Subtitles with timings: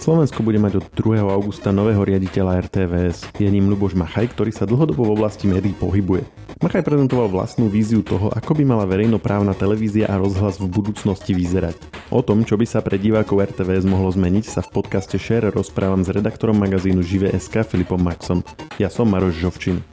[0.00, 1.20] Slovensko bude mať od 2.
[1.28, 3.36] augusta nového riaditeľa RTVS.
[3.36, 6.24] Je ním Luboš Machaj, ktorý sa dlhodobo v oblasti médií pohybuje.
[6.64, 11.76] Machaj prezentoval vlastnú víziu toho, ako by mala verejnoprávna televízia a rozhlas v budúcnosti vyzerať.
[12.08, 16.00] O tom, čo by sa pre divákov RTVS mohlo zmeniť, sa v podcaste Share rozprávam
[16.00, 18.40] s redaktorom magazínu Žive.sk Filipom Maxom.
[18.80, 19.84] Ja som Maroš Žovčin.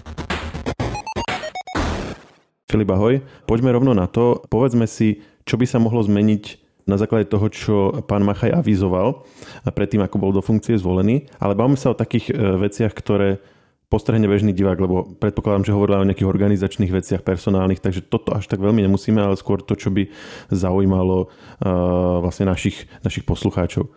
[2.71, 3.19] Filip, ahoj.
[3.43, 4.39] Poďme rovno na to.
[4.47, 7.75] Povedzme si, čo by sa mohlo zmeniť na základe toho, čo
[8.07, 9.27] pán Machaj avizoval
[9.67, 11.27] predtým, ako bol do funkcie zvolený.
[11.37, 13.43] Ale bavíme sa o takých e, veciach, ktoré
[13.87, 18.51] postrehne bežný divák, lebo predpokladám, že hovorila o nejakých organizačných veciach personálnych, takže toto až
[18.51, 20.11] tak veľmi nemusíme, ale skôr to, čo by
[20.51, 23.87] zaujímalo uh, vlastne našich, našich poslucháčov.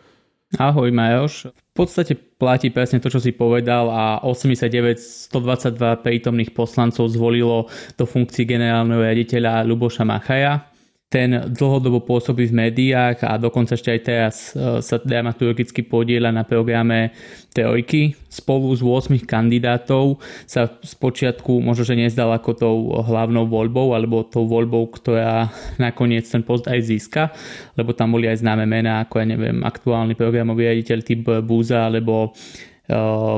[0.59, 1.51] Ahoj Majoš.
[1.51, 4.99] V podstate platí presne to, čo si povedal a 89
[5.31, 10.70] 122 prítomných poslancov zvolilo do funkcií generálneho riaditeľa Luboša Machaja
[11.11, 16.47] ten dlhodobo pôsobí v médiách a dokonca ešte aj teraz e, sa dramaturgicky podiela na
[16.47, 17.11] programe
[17.51, 18.15] Trojky.
[18.31, 24.23] Spolu s 8 kandidátov sa z počiatku možno, že nezdal ako tou hlavnou voľbou alebo
[24.23, 25.51] tou voľbou, ktorá
[25.83, 27.35] nakoniec ten post aj získa,
[27.75, 32.39] lebo tam boli aj známe mená ako ja neviem aktuálny programový riaditeľ typ Búza alebo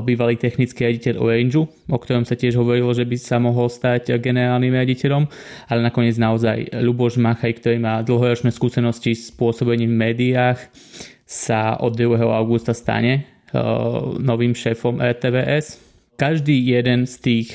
[0.08, 4.72] bývalý technický riaditeľ Orange, o ktorom sa tiež hovorilo, že by sa mohol stať generálnym
[4.72, 5.28] riaditeľom,
[5.68, 10.58] ale nakoniec naozaj Luboš Machaj, ktorý má dlhoročné skúsenosti s pôsobením v médiách,
[11.28, 12.24] sa od 2.
[12.24, 13.28] augusta stane
[14.20, 15.92] novým šéfom RTVS.
[16.12, 17.48] Každý jeden z tých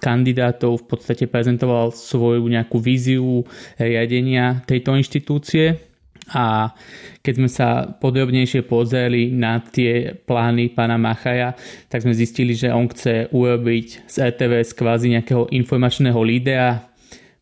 [0.00, 3.42] kandidátov v podstate prezentoval svoju nejakú víziu
[3.80, 5.95] riadenia tejto inštitúcie
[6.34, 6.74] a
[7.22, 11.54] keď sme sa podrobnejšie pozreli na tie plány pána Machaja,
[11.86, 16.90] tak sme zistili, že on chce urobiť z RTVS kvázi nejakého informačného lídera,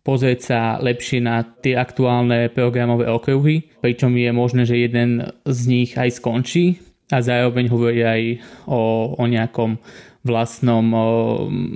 [0.05, 5.97] pozrieť sa lepšie na tie aktuálne programové okruhy, pričom je možné, že jeden z nich
[5.97, 6.77] aj skončí
[7.09, 8.23] a zároveň hovorí aj
[8.69, 9.81] o, o nejakom
[10.25, 10.85] vlastnom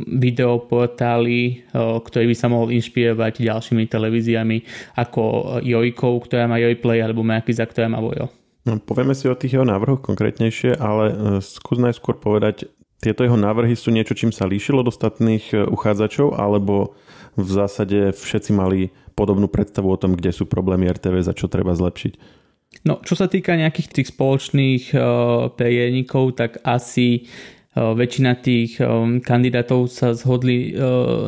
[0.09, 4.57] videoportáli, ktorý by sa mohol inšpirovať ďalšími televíziami
[4.97, 5.23] ako
[5.61, 8.33] Jojkou, ktorá má Jojplay alebo Markiza, ktorá má Vojo.
[8.69, 12.69] No, povieme si o tých jeho návrhoch konkrétnejšie, ale e, skús najskôr povedať,
[13.01, 16.93] tieto jeho návrhy sú niečo, čím sa líšilo od ostatných e, uchádzačov, alebo
[17.39, 21.73] v zásade všetci mali podobnú predstavu o tom, kde sú problémy RTV, za čo treba
[21.73, 22.39] zlepšiť?
[22.85, 25.01] No, čo sa týka nejakých tých spoločných uh,
[25.57, 27.27] prienikov, tak asi
[27.77, 28.81] väčšina tých
[29.23, 30.75] kandidátov sa zhodli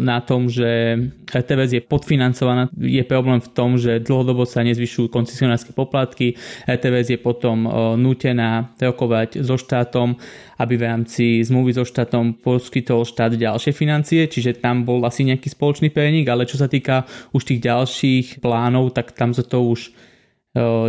[0.01, 0.99] na tom, že
[1.31, 2.73] RTVS je podfinancovaná.
[2.75, 6.35] Je problém v tom, že dlhodobo sa nezvyšujú koncesionárske poplatky.
[6.67, 10.19] RTVS je potom nutená rokovať so štátom,
[10.59, 15.55] aby v rámci zmluvy so štátom poskytol štát ďalšie financie, čiže tam bol asi nejaký
[15.55, 19.95] spoločný prenik, ale čo sa týka už tých ďalších plánov, tak tam sa to už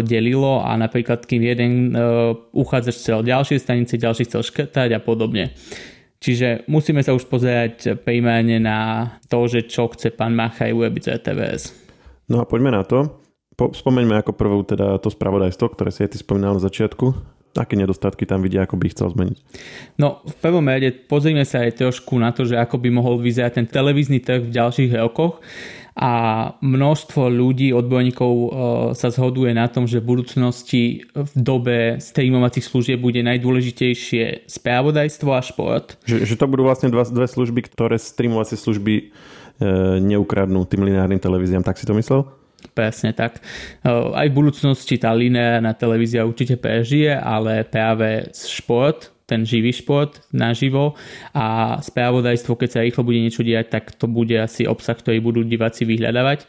[0.01, 1.93] delilo a napríklad kým jeden
[2.49, 5.53] uchádzač chcel ďalšie stanice, ďalší chcel škrtať a podobne.
[6.21, 11.09] Čiže musíme sa už pozerať primárne na to, že čo chce pán Machaj urobiť z
[11.17, 11.63] RTVS.
[12.29, 13.21] No a poďme na to.
[13.57, 17.05] Po, spomeňme ako prvú teda to spravodajstvo, ktoré si aj ty spomínal na začiatku.
[17.51, 19.37] Aké nedostatky tam vidia, ako by chcel zmeniť?
[19.99, 23.59] No, v prvom rade pozrime sa aj trošku na to, že ako by mohol vyzerať
[23.59, 25.43] ten televízny trh v ďalších rokoch
[25.91, 26.11] a
[26.63, 28.47] množstvo ľudí, odborníkov e,
[28.95, 35.43] sa zhoduje na tom, že v budúcnosti v dobe streamovacích služieb bude najdôležitejšie správodajstvo a
[35.43, 35.99] šport.
[36.07, 39.03] Že, že to budú vlastne dva, dve služby, ktoré streamovacie služby e,
[39.99, 42.23] neukradnú tým lineárnym televíziám, tak si to myslel?
[42.71, 43.41] Presne tak.
[43.87, 50.99] Aj v budúcnosti tá lineárna televízia určite prežije, ale práve šport ten živý šport naživo
[51.31, 55.47] a spravodajstvo, keď sa rýchlo bude niečo diať, tak to bude asi obsah, ktorý budú
[55.47, 56.43] diváci vyhľadávať.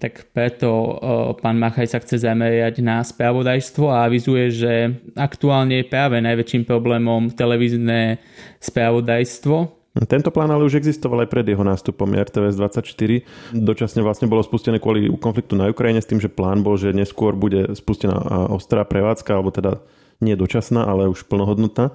[0.00, 0.96] Tak preto
[1.44, 4.72] pán Machaj sa chce zamerať na spravodajstvo a avizuje, že
[5.12, 8.16] aktuálne je práve najväčším problémom televízne
[8.64, 13.52] spravodajstvo, tento plán ale už existoval aj pred jeho nástupom RTVS 24.
[13.52, 17.36] Dočasne vlastne bolo spustené kvôli konfliktu na Ukrajine s tým, že plán bol, že neskôr
[17.36, 18.16] bude spustená
[18.48, 19.84] ostrá prevádzka, alebo teda
[20.24, 21.92] nie dočasná, ale už plnohodnotná.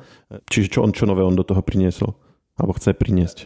[0.51, 2.13] Čiže čo on, čo nové on do toho priniesol?
[2.57, 3.37] Alebo chce priniesť?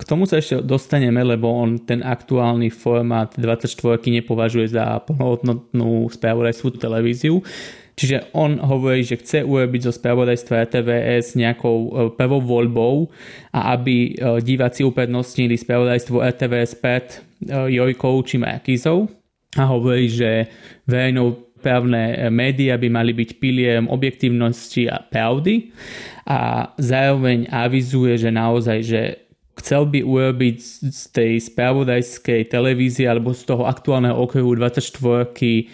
[0.00, 6.80] K tomu sa ešte dostaneme, lebo on ten aktuálny formát 24 nepovažuje za plnohodnotnú spravodajskú
[6.80, 7.44] televíziu.
[7.96, 12.94] Čiže on hovorí, že chce urobiť zo spravodajstva RTVS nejakou e, prvou voľbou
[13.52, 17.18] a aby e, diváci uprednostnili spravodajstvo RTVS pred e,
[17.76, 19.10] Jojkou či Markizou.
[19.58, 20.46] A hovorí, že
[20.86, 25.74] verejnou právne médiá by mali byť pilierom objektívnosti a pravdy.
[26.24, 29.02] A zároveň avizuje, že naozaj, že
[29.60, 30.56] chcel by urobiť
[30.88, 35.68] z tej spravodajskej televízie alebo z toho aktuálneho okruhu 24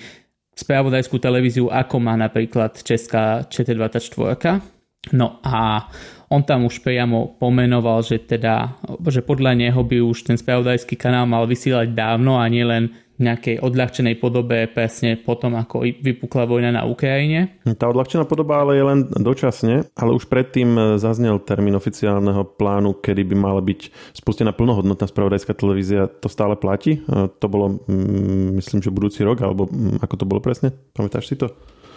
[0.57, 4.65] spravodajskú televíziu, ako má napríklad Česká ČT24.
[5.13, 5.87] No a
[6.33, 8.75] on tam už priamo pomenoval, že teda,
[9.07, 14.21] že podľa neho by už ten spravodajský kanál mal vysielať dávno a nielen nejakej odľahčenej
[14.21, 17.61] podobe presne potom, ako vypukla vojna na Ukrajine.
[17.77, 23.25] Tá odľahčená podoba ale je len dočasne, ale už predtým zaznel termín oficiálneho plánu, kedy
[23.33, 26.09] by mala byť spustená plnohodnotná spravodajská televízia.
[26.21, 27.01] To stále platí?
[27.41, 30.73] To bolo, mm, myslím, že budúci rok, alebo mm, ako to bolo presne?
[30.93, 31.53] Pamätáš si to?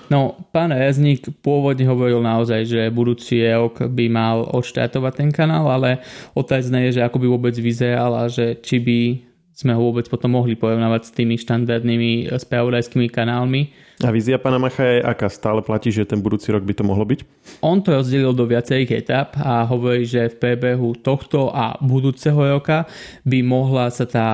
[0.10, 6.02] No, pán Rezník pôvodne hovoril naozaj, že budúci rok by mal odštartovať ten kanál, ale
[6.34, 9.00] otázne je, že ako by vôbec vyzeral a že či by
[9.60, 14.84] sme ho vôbec potom mohli porovnávať s tými štandardnými spravodajskými kanálmi a vízia pána Macha
[14.84, 15.28] je aká?
[15.28, 17.20] Stále platí, že ten budúci rok by to mohlo byť?
[17.60, 22.88] On to rozdelil do viacerých etap a hovorí, že v prebehu tohto a budúceho roka
[23.28, 24.28] by mohla sa tá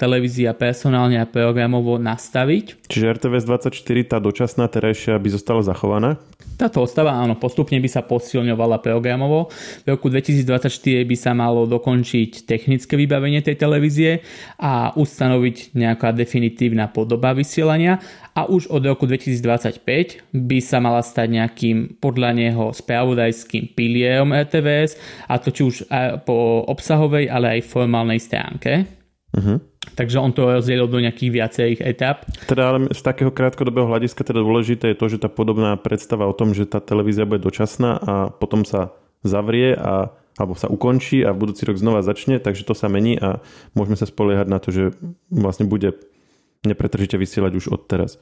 [0.00, 2.88] televízia personálne a programovo nastaviť.
[2.88, 6.16] Čiže RTVS 24, tá dočasná terajšia by zostala zachovaná?
[6.56, 9.50] Táto ostáva, áno, postupne by sa posilňovala programovo.
[9.82, 10.68] V roku 2024
[11.04, 14.22] by sa malo dokončiť technické vybavenie tej televízie
[14.60, 17.98] a ustanoviť nejaká definitívna podoba vysielania
[18.32, 24.96] a už od roku 2025 by sa mala stať nejakým podľa neho spravodajským pilierom RTVS
[25.28, 25.76] a to či už
[26.24, 28.88] po obsahovej, ale aj formálnej stránke.
[29.32, 29.60] Uh-huh.
[29.92, 32.24] Takže on to rozdielil do nejakých viacerých etap.
[32.48, 36.36] Teda ale z takého krátkodobého hľadiska teda dôležité je to, že tá podobná predstava o
[36.36, 41.36] tom, že tá televízia bude dočasná a potom sa zavrie a alebo sa ukončí a
[41.36, 43.44] v budúci rok znova začne, takže to sa mení a
[43.76, 44.96] môžeme sa spoliehať na to, že
[45.28, 45.92] vlastne bude
[46.62, 48.18] nepretržite vysielať už od teraz.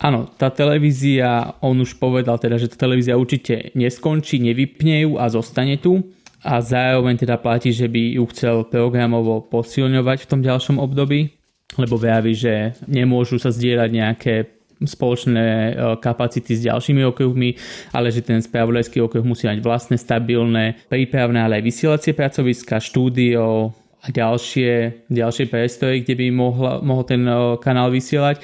[0.00, 5.28] Áno, tá televízia, on už povedal teda, že tá televízia určite neskončí, nevypne ju a
[5.28, 6.00] zostane tu
[6.40, 11.36] a zároveň teda platí, že by ju chcel programovo posilňovať v tom ďalšom období,
[11.76, 14.34] lebo vraví, že nemôžu sa zdieľať nejaké
[14.80, 17.60] spoločné e, kapacity s ďalšími okruhmi,
[17.92, 23.76] ale že ten spravodajský okruh musí mať vlastné, stabilné, prípravné, ale aj vysielacie pracoviska, štúdio,
[24.00, 27.22] a ďalšie, ďalšie priestory, kde by mohla, mohol ten
[27.60, 28.40] kanál vysielať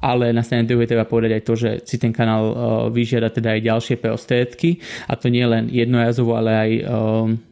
[0.00, 2.52] ale na strane druhej treba povedať aj to, že si ten kanál
[2.92, 6.70] vyžiada teda aj ďalšie prostriedky a to nie len jednorazovo, ale aj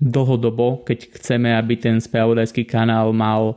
[0.01, 3.57] dlhodobo, keď chceme, aby ten spravodajský kanál mal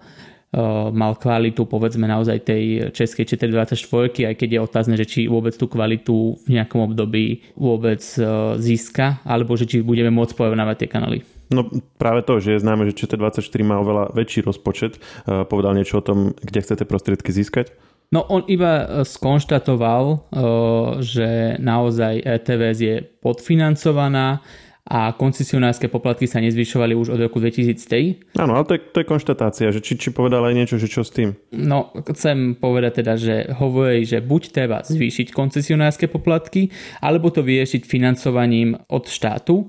[0.96, 2.64] mal kvalitu povedzme naozaj tej
[2.96, 8.00] českej ČT24, aj keď je otázne, že či vôbec tú kvalitu v nejakom období vôbec
[8.56, 11.37] získa, alebo že či budeme môcť porovnávať tie kanály.
[11.48, 15.00] No práve to, že je známe, že ČT24 má oveľa väčší rozpočet.
[15.00, 17.72] E, povedal niečo o tom, kde chcete prostriedky získať?
[18.12, 20.18] No on iba e, skonštatoval, e,
[21.04, 24.44] že naozaj ETVS je podfinancovaná
[24.88, 28.40] a koncesionárske poplatky sa nezvyšovali už od roku 2003.
[28.40, 31.04] Áno, ale to je, to je konštatácia, že či, či povedal aj niečo, že čo
[31.04, 31.36] s tým?
[31.52, 36.72] No, chcem povedať teda, že hovorí, že buď treba zvýšiť koncesionárske poplatky,
[37.04, 39.68] alebo to vyriešiť financovaním od štátu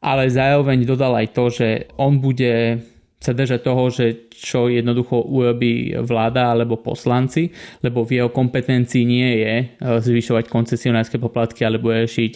[0.00, 1.68] ale zároveň dodal aj to, že
[2.00, 2.80] on bude
[3.20, 7.52] sa držať toho, že čo jednoducho urobí vláda alebo poslanci,
[7.84, 9.64] lebo v jeho kompetencii nie je e,
[10.00, 12.32] zvyšovať koncesionárske poplatky alebo riešiť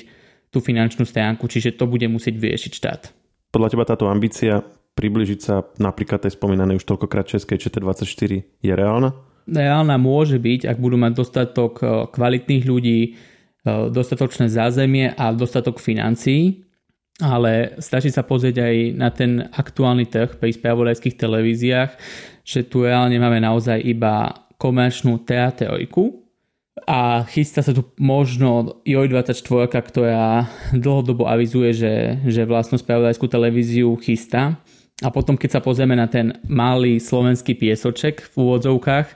[0.53, 3.03] tú finančnú stránku, čiže to bude musieť vyriešiť štát.
[3.49, 4.61] Podľa teba táto ambícia
[4.95, 9.17] približiť sa napríklad tej spomínanej už toľkokrát Českej ČT24 je reálna?
[9.49, 13.11] Reálna môže byť, ak budú mať dostatok e, kvalitných ľudí, e,
[13.89, 16.64] dostatočné zázemie a dostatok financií
[17.23, 21.91] ale stačí sa pozrieť aj na ten aktuálny trh pri spravodajských televíziách,
[22.43, 26.25] že tu reálne máme naozaj iba komerčnú teatrojku
[26.85, 31.95] a chystá sa tu možno JOJ24, ktorá dlhodobo avizuje, že,
[32.27, 34.59] že vlastnú spravodajskú televíziu chystá.
[35.03, 39.07] A potom, keď sa pozrieme na ten malý slovenský piesoček v úvodzovkách,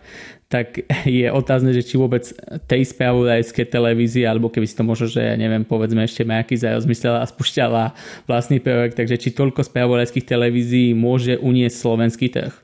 [0.48, 2.24] tak je otázne, že či vôbec
[2.64, 7.20] tej spravodajské televízie, alebo keby si to možno, že ja neviem, povedzme ešte Majaký rozmyslela
[7.20, 7.92] a spúšťala
[8.24, 12.56] vlastný projekt, takže či toľko spravodajských televízií môže uniesť slovenský trh.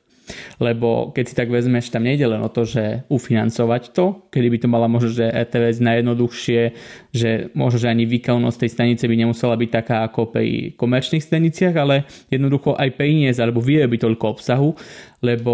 [0.56, 4.58] Lebo keď si tak vezmeš, tam nejde len o to, že ufinancovať to, kedy by
[4.64, 6.62] to mala možno, že RTVS najjednoduchšie,
[7.12, 11.76] že možno, že ani výkonnosť tej stanice by nemusela byť taká ako pri komerčných staniciach,
[11.76, 14.72] ale jednoducho aj priniesť alebo vyrobiť toľko obsahu,
[15.20, 15.52] lebo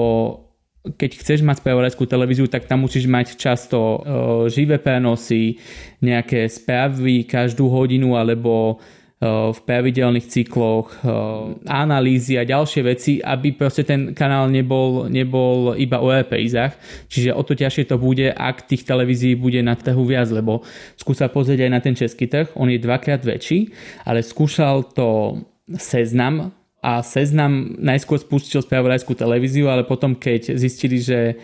[0.80, 4.00] keď chceš mať spravodajskú televíziu, tak tam musíš mať často uh,
[4.48, 5.60] živé prenosy,
[6.00, 13.52] nejaké správy každú hodinu alebo uh, v pravidelných cykloch, uh, analýzy a ďalšie veci, aby
[13.52, 16.72] proste ten kanál nebol, nebol iba o reprízach.
[17.12, 20.64] Čiže o to ťažšie to bude, ak tých televízií bude na trhu viac, lebo
[20.96, 23.68] skúsa pozrieť aj na ten český trh, on je dvakrát väčší,
[24.08, 25.36] ale skúšal to
[25.76, 31.36] seznam a Seznam najskôr spustil spravodajskú televíziu, ale potom keď zistili, že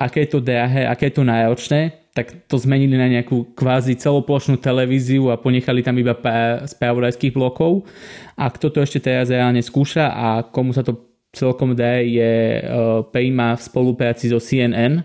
[0.00, 4.58] aké je to drahé, aké je to náročné, tak to zmenili na nejakú kvázi celoplošnú
[4.58, 7.86] televíziu a ponechali tam iba pár spravodajských blokov.
[8.34, 10.98] A kto to ešte teraz reálne skúša a komu sa to
[11.30, 15.04] celkom dá, je uh, Prima v spolupráci so CNN,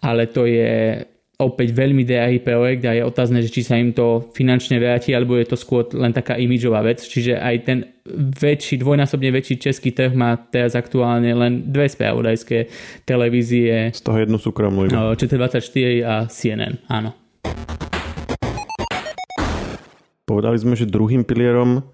[0.00, 1.02] ale to je
[1.36, 5.36] opäť veľmi drahý projekt a je otázne, že či sa im to finančne vráti, alebo
[5.36, 7.04] je to skôr len taká imidžová vec.
[7.04, 7.78] Čiže aj ten
[8.40, 12.72] väčší, dvojnásobne väčší český trh má teraz aktuálne len dve spravodajské
[13.04, 13.92] televízie.
[13.92, 14.88] Z toho jednu súkromnú.
[14.88, 15.76] ČT24
[16.08, 17.12] a CNN, áno.
[20.26, 21.84] Povedali sme, že druhým pilierom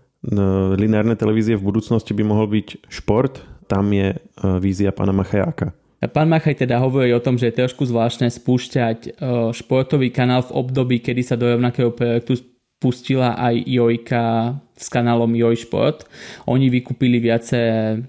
[0.79, 3.43] lineárnej televízie v budúcnosti by mohol byť šport.
[3.67, 4.17] Tam je e,
[4.63, 5.75] vízia pána Machajáka.
[6.11, 9.11] Pán Machaj teda hovorí o tom, že je trošku zvláštne spúšťať e,
[9.55, 12.43] športový kanál v období, kedy sa do rovnakého projektu
[12.83, 16.11] pustila aj Jojka s kanálom Joj Šport.
[16.51, 17.55] Oni vykúpili viace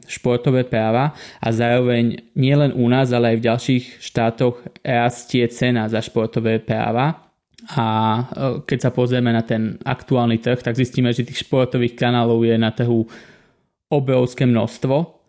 [0.10, 6.02] športové práva a zároveň nielen u nás, ale aj v ďalších štátoch rastie cena za
[6.02, 7.30] športové práva.
[7.78, 8.22] A e,
[8.66, 12.74] keď sa pozrieme na ten aktuálny trh, tak zistíme, že tých športových kanálov je na
[12.74, 13.06] trhu
[13.94, 15.23] obrovské množstvo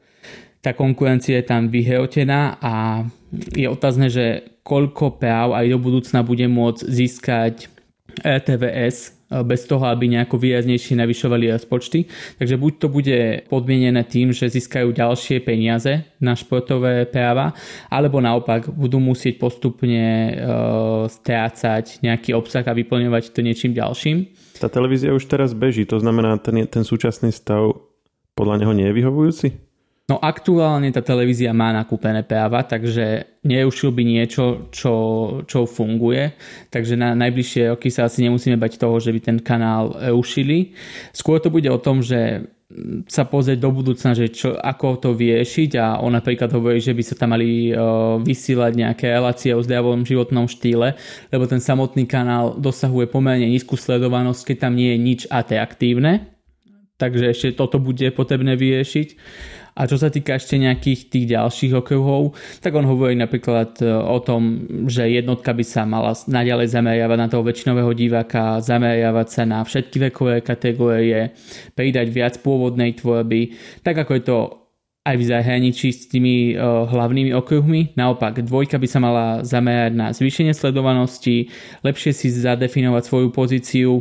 [0.64, 3.04] tá konkurencia je tam vyhrotená a
[3.52, 7.54] je otázne, že koľko práv aj do budúcna bude môcť získať
[8.24, 12.06] RTVS e bez toho, aby nejako výraznejšie navyšovali rozpočty.
[12.38, 13.18] Takže buď to bude
[13.50, 17.50] podmienené tým, že získajú ďalšie peniaze na športové práva,
[17.90, 24.30] alebo naopak budú musieť postupne uh, strácať nejaký obsah a vyplňovať to niečím ďalším.
[24.62, 27.74] Tá televízia už teraz beží, to znamená, ten, ten súčasný stav
[28.38, 29.73] podľa neho nie je vyhovujúci?
[30.04, 34.94] No aktuálne tá televízia má nakúpené práva, takže neušil by niečo, čo,
[35.48, 36.36] čo funguje.
[36.68, 40.76] Takže na najbližšie roky sa asi nemusíme bať toho, že by ten kanál ušili.
[41.16, 42.44] Skôr to bude o tom, že
[43.08, 47.02] sa pozrieť do budúcna, že čo, ako to vyriešiť a on napríklad hovorí, že by
[47.06, 50.98] sa tam mali uh, vysielať nejaké relácie o zdravom životnom štýle,
[51.30, 56.34] lebo ten samotný kanál dosahuje pomerne nízku sledovanosť, keď tam nie je nič atraktívne.
[56.94, 59.08] Takže ešte toto bude potrebné vyriešiť.
[59.74, 64.22] A čo sa týka ešte nejakých tých ďalších okruhov, tak on hovorí napríklad e, o
[64.22, 69.66] tom, že jednotka by sa mala naďalej zameriavať na toho väčšinového diváka, zameriavať sa na
[69.66, 71.34] všetky vekové kategórie,
[71.74, 74.38] pridať viac pôvodnej tvorby, tak ako je to
[75.04, 77.92] aj v zahraničí s tými uh, hlavnými okruhmi.
[77.92, 81.52] Naopak, dvojka by sa mala zamerať na zvýšenie sledovanosti,
[81.84, 84.00] lepšie si zadefinovať svoju pozíciu.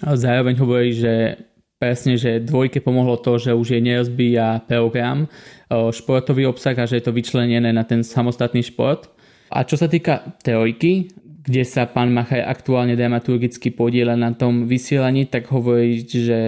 [0.00, 1.36] Zároveň hovorí, že
[1.78, 5.30] presne, že dvojke pomohlo to, že už je nerozbíja program,
[5.70, 9.06] športový obsah a že je to vyčlenené na ten samostatný šport.
[9.48, 11.08] A čo sa týka trojky,
[11.48, 16.38] kde sa pán Machaj aktuálne dramaturgicky podiela na tom vysielaní, tak hovorí, že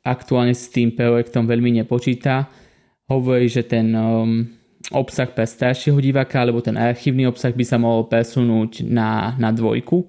[0.00, 2.48] aktuálne s tým projektom veľmi nepočíta.
[3.10, 4.48] Hovorí, že ten um,
[4.94, 10.08] obsah pre staršieho diváka alebo ten archívny obsah by sa mohol presunúť na, na dvojku.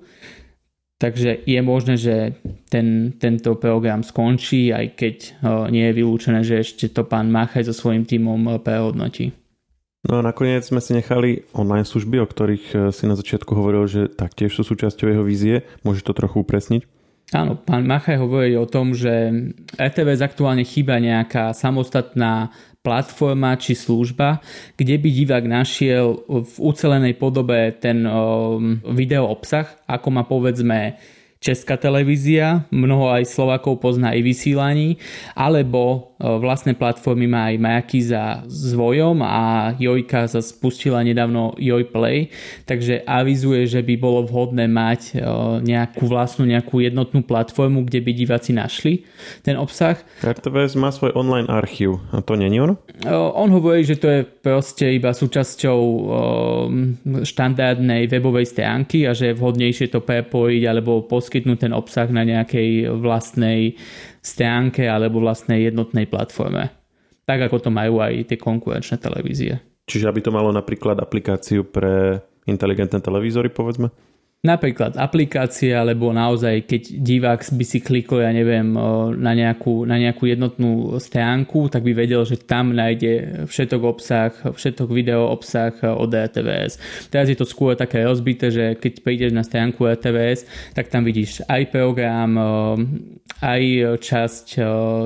[0.98, 2.42] Takže je možné, že
[2.74, 5.16] ten, tento program skončí, aj keď
[5.70, 9.30] nie je vylúčené, že ešte to pán Machaj so svojím tímom prehodnotí.
[10.08, 13.90] No a nakoniec sme si nechali online služby, o ktorých e, si na začiatku hovoril,
[13.92, 15.68] že taktiež sú súčasťou jeho vízie.
[15.84, 16.88] Môžeš to trochu upresniť?
[17.36, 19.12] Áno, pán Machaj hovorí o tom, že
[19.76, 22.56] RTVS aktuálne chýba nejaká samostatná
[22.88, 24.40] platforma či služba,
[24.80, 30.96] kde by divák našiel v ucelenej podobe ten um, video obsah, ako má povedzme
[31.38, 34.98] Česká televízia, mnoho aj Slovakov pozná i vysielaní,
[35.38, 41.94] alebo e, vlastné platformy má aj Majakiza s Vojom a Jojka sa spustila nedávno Joj
[41.94, 42.34] Play,
[42.66, 45.22] takže avizuje, že by bolo vhodné mať e,
[45.62, 49.06] nejakú vlastnú, nejakú jednotnú platformu, kde by diváci našli
[49.46, 50.02] ten obsah.
[50.26, 52.82] RTVS má svoj online archív, a to není ono?
[52.98, 55.80] E, on hovorí, že to je proste iba súčasťou
[57.22, 62.26] štandardnej webovej stránky a že je vhodnejšie to prepojiť alebo pos poskytnúť ten obsah na
[62.26, 63.78] nejakej vlastnej
[64.26, 66.74] stránke alebo vlastnej jednotnej platforme.
[67.30, 69.62] Tak ako to majú aj tie konkurenčné televízie.
[69.86, 73.94] Čiže aby to malo napríklad aplikáciu pre inteligentné televízory, povedzme?
[74.48, 78.72] Napríklad aplikácie, alebo naozaj, keď divák by si klikol, ja neviem,
[79.20, 84.88] na nejakú, na nejakú jednotnú stránku, tak by vedel, že tam nájde všetok obsah, všetok
[84.88, 86.80] video obsah od RTVS.
[87.12, 91.44] Teraz je to skôr také rozbité, že keď prídeš na stránku RTVS, tak tam vidíš
[91.52, 92.40] aj program,
[93.44, 93.62] aj
[94.00, 94.48] časť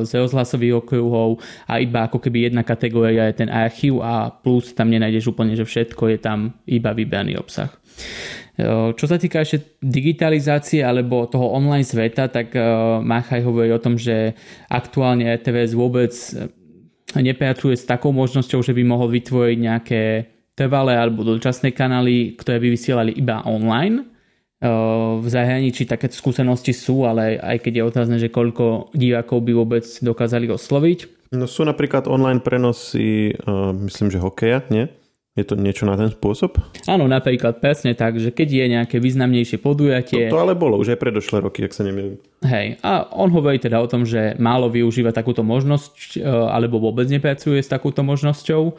[0.05, 4.93] z rozhlasových okruhov a iba ako keby jedna kategória je ten archív a plus tam
[4.93, 7.73] nenájdeš úplne, že všetko je tam iba vybraný obsah.
[8.59, 12.51] Čo sa týka ešte digitalizácie alebo toho online sveta, tak
[13.01, 14.35] Machaj hovorí o tom, že
[14.67, 16.11] aktuálne RTVS vôbec
[17.15, 20.01] nepracuje s takou možnosťou, že by mohol vytvoriť nejaké
[20.55, 24.07] trvalé alebo dočasné kanály, ktoré by vysielali iba online.
[24.61, 29.81] V zahraničí takéto skúsenosti sú, ale aj keď je otázne, že koľko divákov by vôbec
[30.05, 31.33] dokázali osloviť.
[31.33, 33.33] No sú napríklad online prenosy,
[33.89, 34.85] myslím, že hokeja, nie?
[35.31, 36.59] Je to niečo na ten spôsob?
[36.91, 40.27] Áno, napríklad presne tak, že keď je nejaké významnejšie podujatie...
[40.27, 42.19] To, to ale bolo už aj predošlé roky, ak sa nemýlim.
[42.43, 47.07] Hej, a on hovorí teda o tom, že málo využíva takúto možnosť, e, alebo vôbec
[47.07, 48.63] nepracuje s takúto možnosťou.
[48.67, 48.73] E,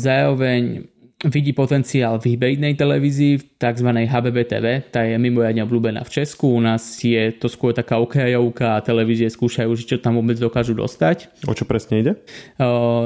[0.00, 0.88] zároveň
[1.22, 3.88] vidí potenciál v hybridnej televízii, v tzv.
[3.94, 8.74] HBB TV, tá je mimoriadne obľúbená v Česku, u nás je to skôr taká okrajovka
[8.74, 11.30] a televízie skúšajú, čo tam vôbec dokážu dostať.
[11.46, 12.12] O čo presne ide?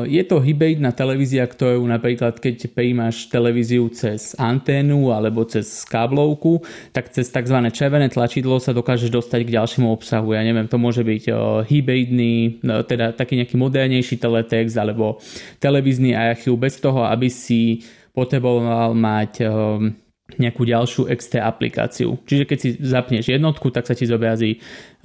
[0.09, 6.65] Je to hybridná televízia, ktorú napríklad keď prijímaš televíziu cez anténu alebo cez káblovku,
[6.97, 7.59] tak cez tzv.
[7.69, 10.33] červené tlačidlo sa dokážeš dostať k ďalšiemu obsahu.
[10.33, 11.25] Ja neviem, to môže byť
[11.69, 15.21] hybridný, no, teda taký nejaký modernejší teletext alebo
[15.61, 17.85] televízny archív bez toho, aby si
[18.17, 19.93] potreboval mať ehm,
[20.41, 22.19] nejakú ďalšiu extra aplikáciu.
[22.27, 24.59] Čiže keď si zapneš jednotku, tak sa ti zobrazí e,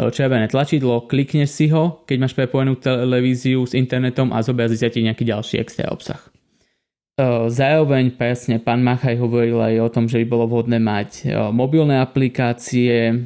[0.09, 5.05] červené tlačidlo, klikneš si ho, keď máš prepojenú televíziu s internetom a zobrazí sa ti
[5.05, 6.17] nejaký ďalší extra obsah.
[7.19, 12.01] E, zároveň presne pán Machaj hovoril aj o tom, že by bolo vhodné mať mobilné
[12.01, 13.21] aplikácie,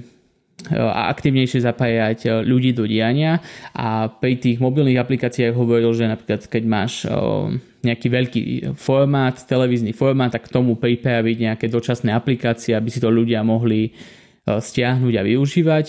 [0.73, 3.43] a aktivnejšie zapájať ľudí do diania
[3.75, 7.05] a pri tých mobilných aplikáciách hovoril, že napríklad keď máš
[7.85, 8.41] nejaký veľký
[8.73, 13.93] formát, televízny formát, tak k tomu pripraviť nejaké dočasné aplikácie, aby si to ľudia mohli
[14.45, 15.85] stiahnuť a využívať.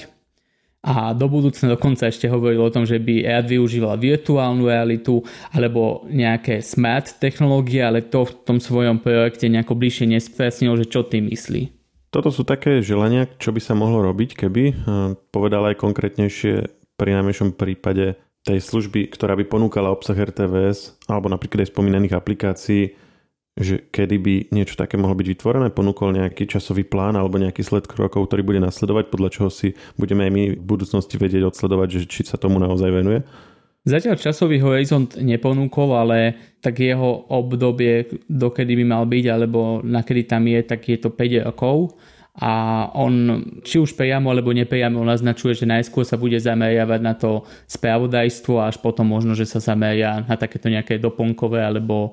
[0.86, 5.18] A do budúcna dokonca ešte hovoril o tom, že by rád využíval virtuálnu realitu
[5.50, 11.02] alebo nejaké smart technológie, ale to v tom svojom projekte nejako bližšie nespresnil, že čo
[11.02, 11.75] tým myslí.
[12.16, 14.88] Toto sú také želania, čo by sa mohlo robiť, keby
[15.28, 16.64] povedal aj konkrétnejšie
[16.96, 22.96] pri najmenšom prípade tej služby, ktorá by ponúkala obsah RTVS alebo napríklad aj spomínaných aplikácií,
[23.60, 27.84] že kedy by niečo také mohlo byť vytvorené, ponúkol nejaký časový plán alebo nejaký sled
[27.84, 32.08] krokov, ktorý bude nasledovať, podľa čoho si budeme aj my v budúcnosti vedieť odsledovať, že
[32.08, 33.28] či sa tomu naozaj venuje?
[33.86, 36.18] Zatiaľ časový horizont neponúkol, ale
[36.58, 41.46] tak jeho obdobie, dokedy by mal byť, alebo nakedy tam je, tak je to 5
[41.46, 41.94] rokov
[42.36, 42.52] a
[42.92, 48.60] on či už priamo alebo nepriamo naznačuje, že najskôr sa bude zameriavať na to spravodajstvo
[48.60, 52.12] a až potom možno, že sa zameria na takéto nejaké doplnkové alebo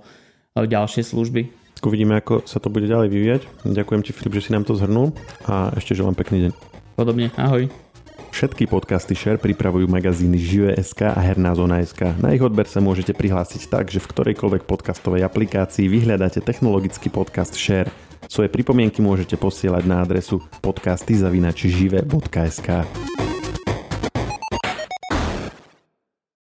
[0.55, 1.51] e, ďalšie služby.
[1.83, 3.41] Uvidíme, ako sa to bude ďalej vyvíjať.
[3.67, 5.11] Ďakujem ti, Filip, že si nám to zhrnul
[5.43, 6.51] a ešte želám pekný deň.
[6.95, 7.82] Podobne, ahoj.
[8.33, 12.17] Všetky podcasty Share pripravujú magazíny Žive.sk a Herná zóna.sk.
[12.17, 17.53] Na ich odber sa môžete prihlásiť tak, že v ktorejkoľvek podcastovej aplikácii vyhľadáte technologický podcast
[17.53, 17.93] Share.
[18.25, 22.67] Svoje pripomienky môžete posielať na adresu podcasty.žive.sk.